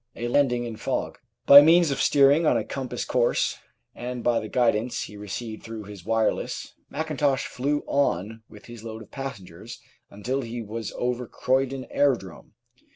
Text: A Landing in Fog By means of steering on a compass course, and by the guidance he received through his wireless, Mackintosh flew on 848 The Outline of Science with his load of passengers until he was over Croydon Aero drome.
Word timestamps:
A 0.15 0.27
Landing 0.29 0.63
in 0.65 0.77
Fog 0.77 1.19
By 1.45 1.61
means 1.61 1.91
of 1.91 2.01
steering 2.01 2.43
on 2.47 2.57
a 2.57 2.63
compass 2.63 3.05
course, 3.05 3.57
and 3.93 4.23
by 4.23 4.39
the 4.39 4.47
guidance 4.49 5.03
he 5.03 5.15
received 5.15 5.61
through 5.61 5.83
his 5.83 6.03
wireless, 6.03 6.73
Mackintosh 6.89 7.45
flew 7.45 7.83
on 7.85 8.41
848 8.49 8.49
The 8.49 8.49
Outline 8.49 8.49
of 8.49 8.49
Science 8.49 8.49
with 8.49 8.65
his 8.65 8.83
load 8.83 9.01
of 9.03 9.11
passengers 9.11 9.81
until 10.09 10.41
he 10.41 10.61
was 10.63 10.91
over 10.97 11.27
Croydon 11.27 11.85
Aero 11.91 12.15
drome. 12.17 12.53